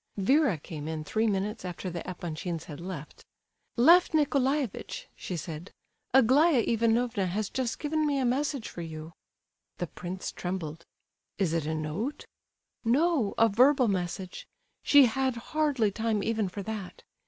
[0.17, 3.23] Vera came in three minutes after the Epanchins had left.
[3.77, 5.69] "Lef Nicolaievitch," she said,
[6.11, 9.13] "Aglaya Ivanovna has just given me a message for you."
[9.77, 10.85] The prince trembled.
[11.37, 12.25] "Is it a note?"
[12.83, 14.47] "No, a verbal message;
[14.81, 17.03] she had hardly time even for that.